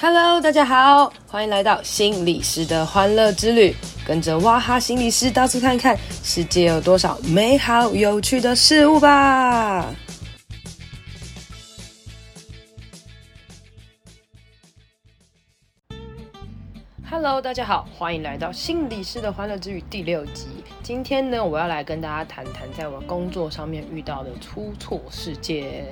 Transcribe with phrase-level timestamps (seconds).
[0.00, 3.74] Hello，大家好，欢迎来到心理师的欢乐之旅，
[4.06, 9.92] 跟着哇哈心理师到处看看，世界有多少美好有趣的事物吧。
[17.10, 20.46] Hello，大家好，欢迎来到心理师的欢乐之旅第六集。
[20.82, 25.84] 今天呢，我要来跟大家谈谈在我工作上面遇到的出错事件。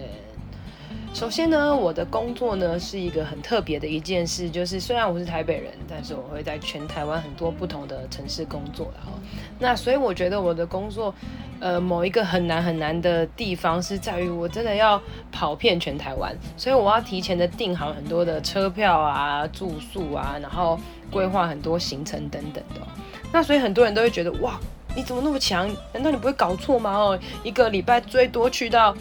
[1.14, 8.92] 首先呢，我的工作呢是一个很特别的一件事，就是虽然我是台北人，但是我会在全台湾很多不同的城市工作。
[8.94, 9.12] 然后，
[9.58, 11.14] 那所以我觉得我的工作，
[11.58, 15.00] 呃，某一个很难很难的地方是在于我真的要
[15.32, 20.78] 跑遍全台湾，所以我要提前的订好很多的车票啊、住宿啊，然后
[21.10, 22.86] 规划很多行程等等的。
[23.32, 24.60] 那所以很多人都会觉得，哇，
[24.94, 25.66] 你怎么那么强？
[25.94, 26.94] 难道你不会搞错吗？
[26.94, 28.94] 哦，一个礼拜最多去到。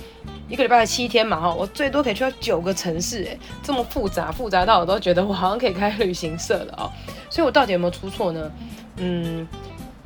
[0.47, 6.91] 一个礼拜七天嘛，哈，我最多可以去到九个城市，哎，这么复杂，复杂到我都觉得我好像可以开旅行社了哦。
[7.29, 8.51] 所以我到底有没有出错呢？
[8.97, 9.47] 嗯，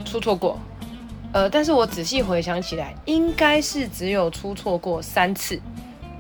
[0.05, 0.57] 出错过，
[1.33, 5.59] 呃，但是我仔细回想起来，应该是只有出错过三次，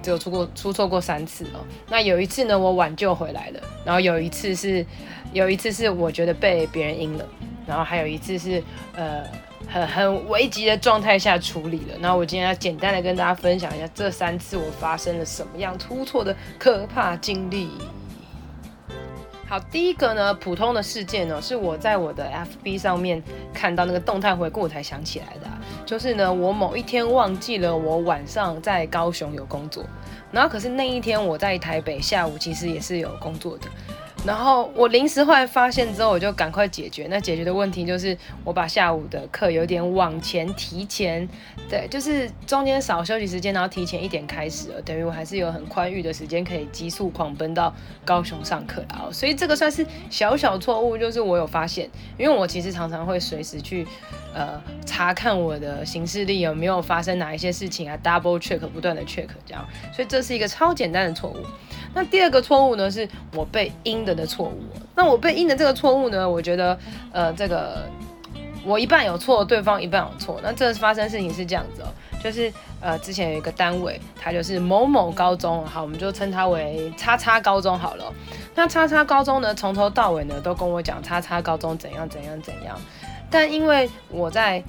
[0.03, 1.63] 只有出过出错过三次哦。
[1.89, 4.85] 那有一次呢，我挽救回来了，然后有一次是，
[5.31, 7.25] 有一次是我觉得被别人阴了，
[7.69, 8.61] 然后还有一次是，
[8.95, 9.23] 呃。
[9.67, 11.95] 很很危急的状态下处理了。
[11.99, 17.69] 那我今天要简单的跟大家分享一下这三次我发生了什么样出错的可怕经历。
[19.47, 22.31] 好，第一个呢，普通的事件呢，是我在我的
[22.63, 23.21] FB 上面
[23.53, 25.47] 看到那个动态回顾我才想起来的。
[25.85, 29.83] 就是呢，我某一天忘记了我晚上在高雄有工作，
[30.31, 33.67] 然后可是那一天我在台北下午其实也是有工作的。
[34.25, 37.07] 然后我临时后来发现之后，我就赶快解决。
[37.09, 41.25] 那解决的问题就是，我把下午的课有点往前提前，
[41.69, 49.09] 对，就是中间少休息时间，然后提前一点开始了，等于我还是有很宽裕的时间可以急速狂奔到高雄上课了。
[49.09, 53.87] 所以这个算是小小错误，就是我有发现，因为我其实常常会随时去
[54.33, 61.37] 呃查看我的行事历有没有发生哪一些事情啊，double check 不断的 check 这样，所以这这是一个超简单的错误。
[61.93, 64.61] 那第二个错误呢，是我被阴的的错误。
[64.93, 66.77] 那我被阴的这个错误呢，我觉得，
[67.13, 67.87] 呃，这个
[68.65, 70.37] 我一半有错，对方一半有错。
[70.43, 71.87] 那这发生事情是这样子哦，
[72.21, 78.13] 就是呃，之前有一个单位，它就是某某高中，好，我们就称它为叉叉高中好了。
[78.53, 82.77] 那叉叉高中呢，从头到尾呢，都跟我讲叉叉高中怎样怎样怎样。
[83.31, 84.61] 但因为我在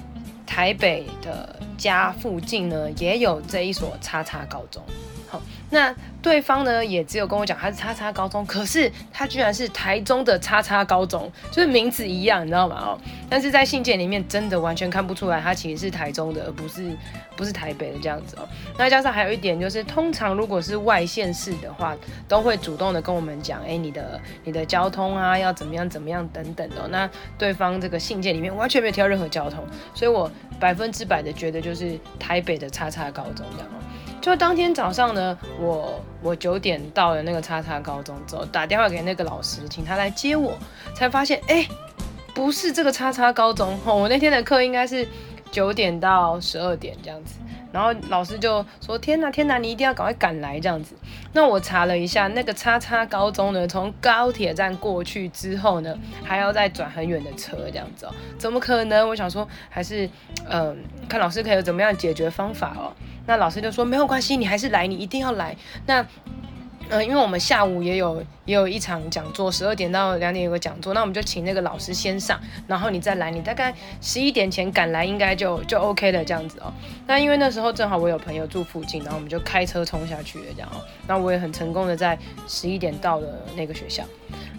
[0.46, 4.82] 台北的家附近呢，也有这一所叉叉高中。
[5.28, 12.76] 好，那对方呢也只有跟我讲他是叉叉高中，可是他居然是台中的叉叉高中，就是名字一样，你知道吗？
[12.80, 12.98] 哦，
[13.28, 16.90] 但是在信件里面真的完全看不出来，他其实是台中的，而不是
[17.36, 18.48] 不是台北的这样子哦。
[18.76, 21.96] 那加上还有一点就是，通常如果是外县市的话，
[22.26, 26.88] 都会主动的跟我们讲，哎，你的你的交通啊要怎么样怎么样等等的。
[26.88, 27.08] 那
[27.38, 29.64] 对方这个信件里面完全没有提到任何交通，
[29.94, 30.28] 所以我
[30.60, 33.80] 百分之百的觉得就是台北的叉叉高中这样哦。
[34.20, 40.52] 就当天早上呢，我我九点到了那个叉叉高中之后，打电话给那个老师，请他来接我，
[40.94, 41.66] 才发现，哎，
[42.34, 45.08] 不是这个叉叉高中哦，我那天的课应该是
[45.50, 47.36] 九点到十二点这样子。
[47.72, 50.94] 然后老师就说：“天哪，天哪，你一定要赶快赶来这样子。”
[51.32, 59.08] 那我查了一下，那个叉叉高中呢，从高铁站过去之后呢，还要再转很远的车这样子哦，怎么可能？
[59.08, 60.08] 我想说，还是
[60.48, 60.76] 嗯、
[61.08, 62.92] 看老师可以有怎么样解决方法哦。
[63.26, 65.56] 那老师就说：“没有关系，你还是来，你一定要来。”
[65.86, 66.04] 那。
[66.90, 76.72] 嗯，因为我们下午也有也有一场讲座，十二点到两点有个讲座，那我们就请那个老师先上，然后你再来，你大概十一点前赶来应该就就 OK 了这样子哦。
[77.06, 80.82] 那因为那时候正好我有朋友住附近，然后我们就开车冲下去了这样哦。
[81.06, 82.18] 那我也很成功的在
[82.48, 84.02] 十一点到了那个学校。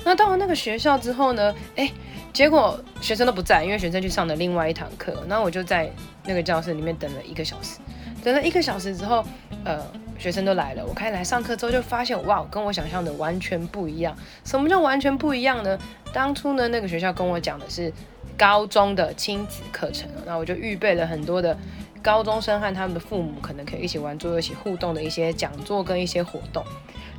[0.06, 1.92] 那到了那个学校之后呢，哎，
[2.32, 5.92] 结果学生都不在，因为学生去上了另外一堂课，那我就在
[6.26, 7.80] 那个教室里面等了一个小时。
[8.24, 9.22] 等了一个小时之后，
[9.66, 9.86] 呃。
[10.22, 14.16] 学生都来了，我开始来上课之后就发现，哇，跟我想象的完全不一样。
[14.46, 15.76] 什么叫完全不一样呢？
[16.14, 17.92] 当初呢，那个学校跟我讲的是
[18.38, 21.58] 高中的亲子课程，那我就预备了很多的
[22.02, 26.64] 高中生和他们的父母可能可以一起玩桌游、一起互动的一些讲座跟一些活动。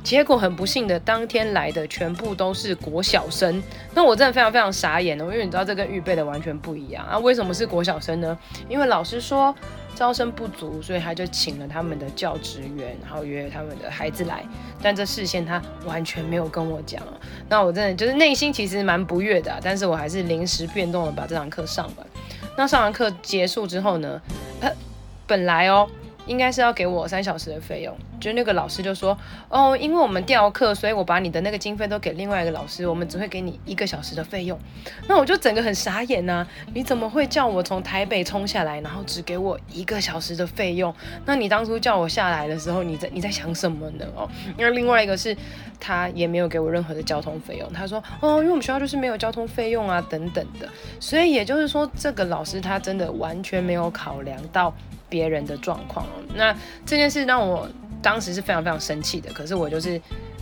[0.03, 3.63] 结果很不幸的，当天来的全部都是国小生。
[3.95, 7.17] 那我真的非常非常傻眼了，因为你知道这跟预备的完全不一样啊。
[7.17, 8.37] 为什么是国小生呢？
[8.67, 9.55] 因为老师说。
[9.95, 14.43] 招生不足，所以他就请了他们的教职员，然后约他们的孩子来。
[14.81, 16.99] 但这事先他完全没有跟我讲。
[17.47, 22.07] 那我真的就是内心其实蛮不悦的，但是我还是临时变动的把这堂课上完。
[22.55, 24.21] 那上完课结束之后呢，
[24.61, 24.71] 呃，
[25.25, 25.89] 本来哦，
[26.27, 29.17] 应该是要给我三小时的费用，就那个老师就说，
[29.49, 34.57] 哦，因为我们调课，所以我把你的那个经费都给另外一个老师，我们只会给你一个小时的费用。
[35.09, 40.95] 那我就整个很傻眼呐、啊，你怎么会叫我从台北冲下来，然后只给我一个小时的费用？
[41.25, 44.05] 那你当初叫我下来的时候，你在你在想什么呢？
[44.15, 45.35] 哦，因为另外一个是
[45.77, 50.69] 他也没有给我任何的交通费用，他说，哦，因为我们学校就是没有交通费用啊，等等的。
[50.99, 54.73] 所以也就是说，这个老师他真的完全没有考量到。
[55.09, 56.03] 别人的状况，
[56.33, 56.51] 那
[56.87, 57.69] 这件事让我
[58.03, 59.31] 当时是非常非常生气的。
[59.33, 59.99] 可是我就是，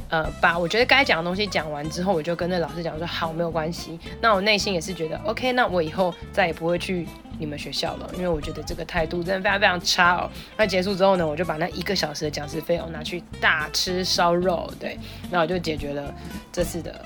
[0.10, 3.98] 呃，把我觉得该讲的东西讲完之后，我就跟那老师讲说，好，没有关系。
[4.20, 7.08] 那我内心也是觉得，OK，那我以后再也不会去
[7.40, 10.30] 你们学校了，因为我觉得这个态度真的非常非常差哦。
[10.58, 14.98] 那结束之后呢，我就把那一个小时的讲师费用拿去大吃烧肉，对，
[15.30, 16.14] 那我就解决了
[16.52, 17.00] 这次的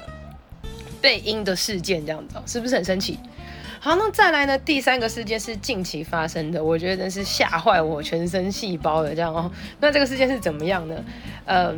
[1.01, 3.19] 背阴的事件，这样子，是不是很生气？
[3.85, 4.57] 好，那再来呢？
[4.57, 9.51] 第三个事件是近期发生的，我觉得真是吓坏我全身细胞的这样哦。
[9.79, 10.95] 那这个事件是怎么样呢？
[11.45, 11.71] 呃，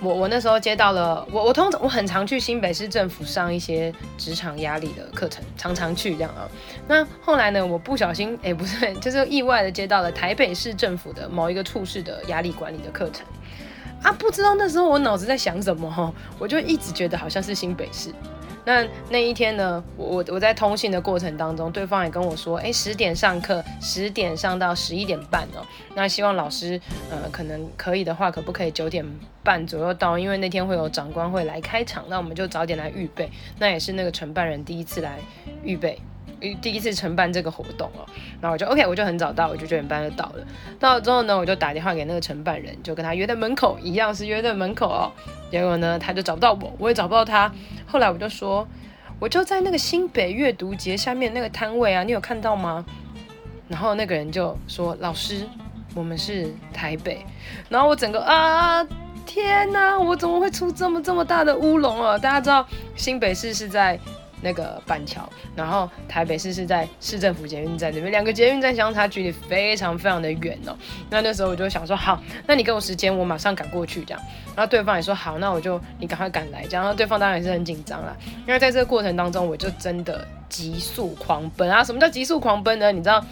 [0.00, 6.48] 我我那时候接到了，我我通常我很常去新北市政府上一些职场压力的课程，常常去这样啊。
[6.88, 13.26] 那后来呢，我不小心，哎，不是，就是意外的接到了台北市政府的某一个处室的压力管理的课程
[14.02, 14.10] 啊。
[14.10, 18.10] 不知道那时候我脑子在想什么哈，我就一直觉得好像是新北市。
[18.64, 25.64] 那那一天呢，我我我在通信的过程当中，对方也跟我说，哎，十点上课，十点上到十一点半哦。
[25.94, 26.80] 那希望老师，
[27.10, 29.04] 呃，可能可以的话，可不可以九点
[29.42, 30.18] 半左右到？
[30.18, 33.30] 因为那天会有长官会来开场，那我们就早点来预备。
[33.58, 35.18] 那也是那个承办人第一次来
[35.62, 35.98] 预备。
[36.60, 38.04] 第一次承办这个活动哦，
[38.40, 40.44] 然后我就 OK，我就很早到，我就九点半就到了。
[40.80, 45.12] 到了之后呢，我就打电话给那个承办人，就跟他约在门口，一样是约在门口哦。
[45.50, 47.50] 结果呢，他就找不到我，我也找不到他。
[47.86, 48.66] 后来我就说，
[49.20, 52.84] 我就在那个新北阅读节下面那个摊位啊，你有看到吗？
[53.68, 55.46] 然后那个人就说：“老师，
[55.94, 57.24] 我们是台北。”
[57.70, 58.86] 然后我整个啊，
[59.24, 62.18] 天哪，我怎么会出这么这么大的乌龙啊？
[62.18, 62.66] 大家知道
[62.96, 63.98] 新北市是在。
[64.44, 65.26] 那个板桥，
[65.56, 70.76] 然后台北市是在市政府捷运站这边，两个捷运站相差距离非常非常的远哦。
[71.08, 74.22] 那那时候我就想说，好，那你给我时间，我马上赶过去这样。
[74.54, 76.84] 然后对方也说好，那我就你赶快赶来这样。
[76.84, 78.14] 然后对方当然也是很紧张啦，
[78.46, 81.82] 因为在这个过程当中，我就真的急速狂奔啊！
[81.82, 82.92] 什么叫急速狂奔呢？
[82.92, 83.24] 你知道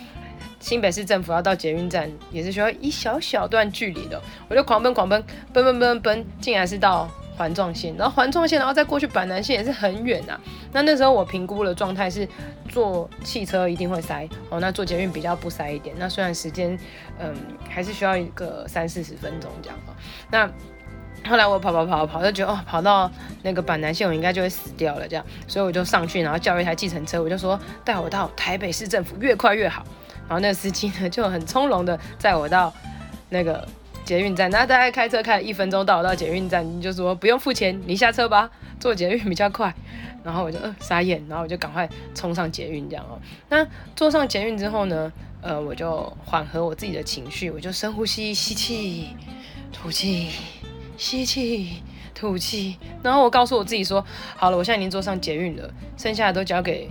[0.59, 5.23] 新北市政府要到捷运站也是需要一小小段距离的，我就狂奔狂奔
[5.53, 7.09] 奔奔奔奔，竟然是到。
[7.37, 10.41] 环状线，然后环状线，然后再过去板南线也是很远呐、啊。
[10.73, 12.29] 那那时候我评估的状态是
[12.69, 15.95] 坐汽车一定会塞哦，那坐捷运比较不塞一点。
[15.99, 16.79] 那虽然时间
[17.19, 17.35] 嗯
[17.69, 19.97] 还是需要一个三四十分钟这样啊。
[20.31, 23.11] 那后来我跑跑跑跑，就觉得哦跑到
[23.43, 29.85] 那个板南线我应该就会死掉了这样，所以我就上去，然后叫一台计程车，我就说带我到台北市政府越快越好。
[30.29, 32.73] 然后那个司机呢就很从容的载我到
[33.31, 33.67] 那个。
[34.05, 39.75] 捷运站，那大概开车开了一分钟到到捷运站，你就说不用付钱，你下车吧，坐捷运比较快。
[40.25, 43.19] 然后我就呃傻眼，然后我就赶快冲上捷运这样哦。
[43.49, 43.67] 那
[43.97, 49.09] 坐上捷运之后呢，呃，我就缓和我自己的情绪，我就深呼吸，吸气，
[49.73, 50.29] 吐气，
[50.97, 51.83] 吸气，
[52.15, 52.77] 吐气。
[53.03, 54.05] 然后我告诉我自己说，
[54.37, 56.89] 好了，我现在已经坐上捷运了，剩下的都交给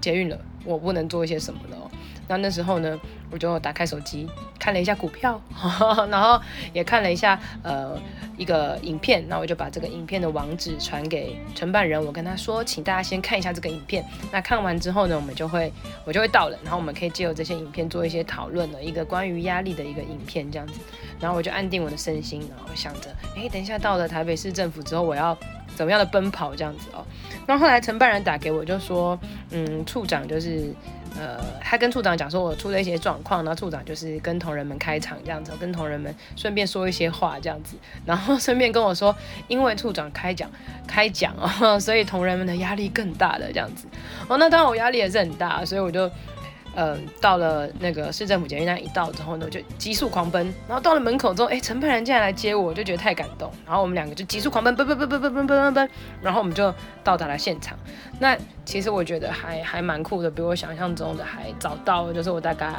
[0.00, 1.90] 捷运了，我不能做一些什么了。
[2.32, 2.98] 那那时候呢，
[3.30, 4.26] 我就打开手机
[4.58, 5.38] 看了一下股票，
[6.08, 6.40] 然后
[6.72, 8.00] 也看了一下呃
[8.38, 14.02] 一个影片，那我就把这个影片的网址传给承办人，我跟他说，请大家先看一下这个影片。
[14.32, 15.70] 那看完之后呢，我们就会
[16.06, 20.80] 我就会到了，然后我们可以借由这些影片做一些讨论的一个关于压力的一个影片这样子。
[21.20, 25.36] 然后我就安定我的身心，然后想着，哎，等一下到了台北市政府之后，我要
[25.76, 27.04] 怎么样的奔跑这样子哦。
[27.46, 29.18] 那后来承办人打给我，就说，
[29.50, 30.74] 嗯，处长就是。
[31.18, 39.14] 呃，他跟处长讲说，我出了一些状况，然后处长就是跟同仁们开场这样子，跟同仁们顺便说一些话这样子，然后顺便跟我说，
[39.48, 40.50] 因为处长开讲
[40.86, 43.86] 开讲哦，所以同仁们的压力更大的这样子。
[44.28, 46.10] 哦，那当然我压力也是很大，所以我就。
[46.74, 55.90] 嗯，到了那个市政府检运站一到之后呢，我就急速狂奔，然后到了门口之后，哎，陈佩然竟然来接我，我就觉得太感动，然后我们两个就急速狂奔，奔奔奔奔奔奔奔奔奔，
[56.22, 56.74] 然后我们就
[57.04, 57.78] 到达了现场。
[58.18, 62.74] 那其实我觉得还还蛮酷的，比我想象中的还早到，就是我大概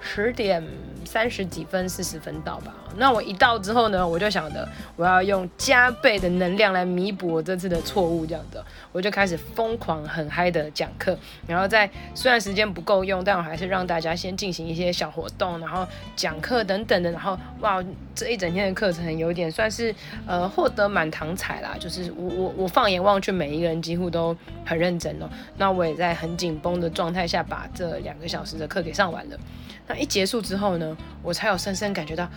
[0.00, 0.66] 十点
[1.08, 2.74] 三十几分、四十分到吧。
[2.98, 8.62] 那我一到之后呢，我就想着我要用加倍的能量来弥补我这次的错误，这样的，
[8.92, 17.82] 我就开始疯狂很嗨的讲课，然后在虽然时间不够用，但我还是让大家先进行一些小活动，然后讲课等等的，然后哇，
[18.14, 19.94] 这一整天的课程有点算是
[20.26, 24.36] 呃获得满堂彩啦，就是我我我放眼望去，每一个人几乎都
[24.66, 29.38] 很认真哦，那我也在很紧绷的状态下把这两个小时的课给上完了。
[29.86, 32.28] 那一结束之后呢，我才有深深感觉到，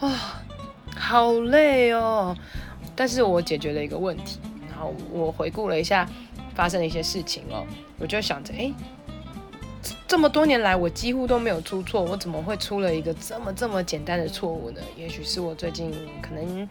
[0.00, 0.42] 啊、
[0.96, 2.36] 好累哦。
[2.96, 4.38] 但是我解决了一个问题，
[4.70, 6.08] 然后我回顾了一下
[6.54, 7.66] 发生的一些事情哦，
[7.98, 8.72] 我就想着，哎，
[10.06, 14.80] 这么多年来我几乎都没有出错，我怎么会出了一个这么这么简单的错误呢？
[14.96, 16.68] 也许是我最近可能，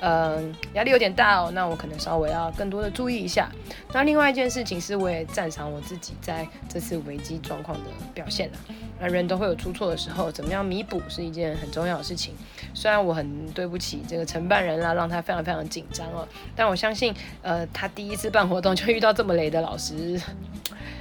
[0.00, 3.50] 嗯、压力有点大哦，那我可能稍微要更多的注意一下。
[3.92, 8.58] 那另外一件事情是，我也赞赏我自己在这次危机状况的表现了。
[8.98, 12.34] 那人都会有出错的时候，怎么样弥补是一件很重要的事情。
[12.72, 20.18] 虽然我很对不起这个承办人啦，让他非常非常紧张哦，但我相信，呃，他第一次办活动就遇到这么雷的老师，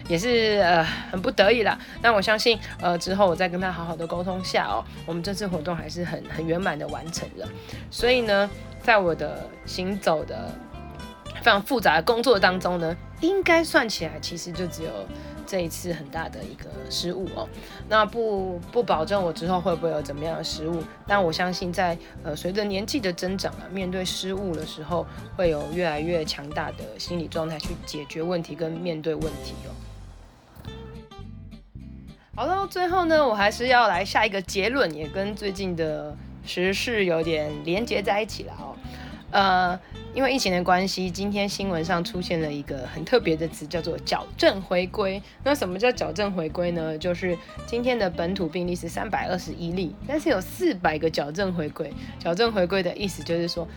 [0.07, 1.77] 也是呃很不得已啦。
[2.01, 7.47] 但我相信，呃，之后我再跟他好好的沟通下哦，我们这次活动还是很很圆满的完成了。
[7.89, 8.49] 所以呢，
[8.81, 10.51] 在我的行走的
[11.41, 14.89] 非常复杂的工作当中呢，应该算起来其实就只有。
[15.47, 17.47] 这一次很大的一个失误哦，
[17.87, 25.05] 那不不保证我之后会不会有怎么样的失误，但我相信在呃随着年纪的增长啊，面对失误的时候，
[25.37, 29.69] 会有越来越强大的心理状态去解决问题跟面对问题哦。
[32.35, 36.13] 好了，最后呢，我还是要来下一个结论，也跟最近的
[36.45, 38.75] 时事有点连接在一起了哦，
[39.31, 39.79] 呃。
[40.13, 45.21] 因为疫情的关系，今天新闻上出现了一个很特别的词，叫做矫正回归。
[45.43, 46.97] 那什么叫矫正回归呢？
[46.97, 47.37] 就是
[47.67, 51.91] 今天的本土病例是三百二十一例，但是有四百个矫正回归。
[52.17, 53.67] 矫正回归的意思就是说，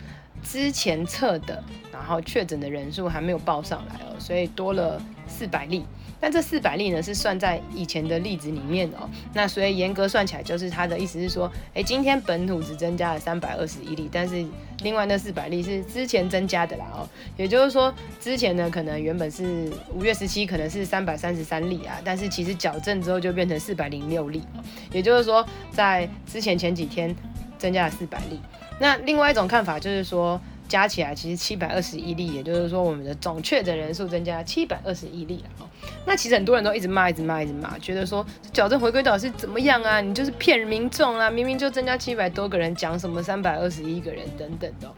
[0.41, 1.61] 之前测的，
[1.91, 5.83] 然后确诊的人数还没有报上来哦，所以多了四百例。
[6.19, 14.45] 但这四百例呢，是算在以前的例子里面哦，那所以严格算起来，就是他的意思是说，诶，今天本土只增加了三百二十一例，但是
[14.81, 17.07] 另外那四百例是之前增加的啦哦，
[17.37, 24.43] 也就是说，之前呢可能原本是五月十七可能是三百三十三例啊，但是其实矫正之后就变成四百零六例，
[24.91, 27.15] 也就是说在之前前几天
[27.57, 28.39] 增加了四百例。
[28.79, 30.39] 那另外一种看法就是说。
[30.69, 35.68] 加起来其实七百二十一例，也就是说我们的总确诊人数增加七百二十一例了。
[36.05, 40.01] 那其实很多人都一直骂，一直骂，一直骂，觉得说矫正回归到底是怎么样啊？
[40.01, 41.29] 你就是骗民众啊！
[41.29, 44.91] 明明就增加七百多个人，讲什么三百二十一个人等等的。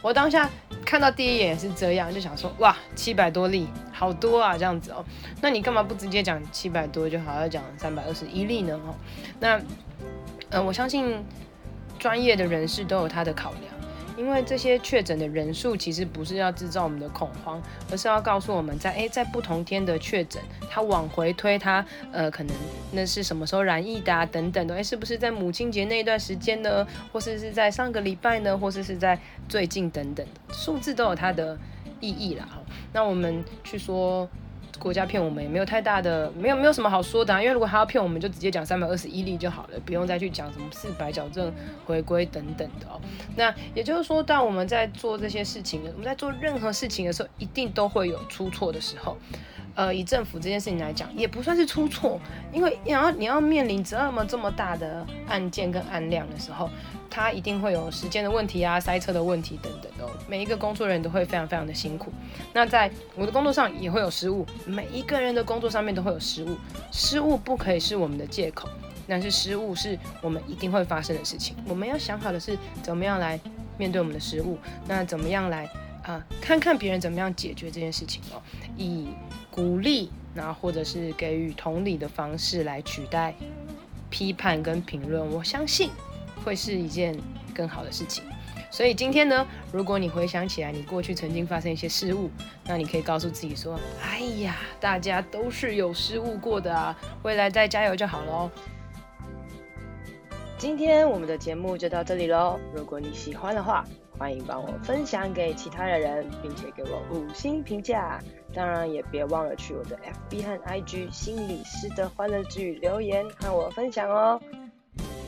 [0.00, 0.48] 我当下
[0.84, 5.04] 看到第一眼也是这样，就想说哇，七百多例，好多啊，这样子哦。
[5.40, 8.74] 那你干嘛不直接讲七百多就好，要讲三百二十一例呢？
[8.86, 8.94] 哦，
[9.40, 9.60] 那
[10.50, 11.24] 呃，我相信
[11.98, 13.81] 专业的人士都有他的考量。
[14.22, 17.60] 因为这些确诊的人数其实不是要制造我们的恐慌，
[17.90, 22.56] 而是要告诉我们在诶，在不同天的确诊，它往回推它，呃，可能
[22.92, 26.86] 那是什么时候染疫的啊，等等的，诶，是不是在母亲节那一段时间呢？
[27.12, 28.56] 或是是在上个礼拜呢？
[28.56, 31.58] 或是是在最近等等的数字都有它的
[32.00, 32.48] 意义啦。
[32.92, 34.28] 那我们去说。
[34.82, 41.52] 国家骗我们也没有太大的，没有没有什么好说的啊，因为如果他要骗我们，就直接讲三百二十一例就好了，不用再去讲什么四百矫正
[41.86, 43.00] 回归等等的哦。
[43.36, 49.16] 那也就是说，当我们在做这些事情，我们在做任何事情的时候，一定都会有出错的时候。
[49.74, 52.20] 呃，以政府这件事情来讲，也不算是出错，
[52.52, 56.68] 因为你要你要面临这么这么大的案件跟案量的时候，
[57.12, 60.10] 他一定会有时间的问题啊、塞车的问题等等哦。
[60.26, 62.10] 每一个工作人员都会非常非常的辛苦。
[62.54, 66.56] 那在我的工作上也会有失误，每一个人的工作上面都会有失误，
[66.90, 68.66] 失误不可以是我们的借口，
[69.06, 71.54] 但是失误是我们一定会发生的事情。
[71.68, 73.38] 我们要想好的是怎么样来
[73.76, 74.56] 面对我们的失误，
[74.88, 75.68] 那怎么样来
[76.02, 78.40] 啊、看看别人怎么样解决这件事情哦，
[78.76, 79.08] 以。
[79.52, 83.34] 鼓励，那或者是给予同理的方式来取代
[84.08, 85.90] 批判跟评论，我相信
[86.42, 87.16] 会是一件
[87.54, 88.24] 更好的事情。
[88.70, 92.30] 所以今天呢，如果你回想起来你过去曾经发生一些失误，
[92.64, 98.50] 那你可以告诉自己说：“哎呀，大家都是有失误过的啊，未来再加油就好喽。”
[100.56, 102.58] 今天我们的节目就到这里喽。
[102.74, 103.84] 如果你喜欢的话，
[104.16, 108.18] 欢迎帮我分享给其他的人，并且给我五星评价。
[108.54, 109.98] 当然也别忘了去我的
[110.30, 114.40] FB 和 IG 心理师的欢乐之语留言和我分享哦。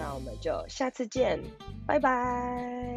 [0.04, 1.40] 那我们就下次见，
[1.86, 2.93] 拜拜。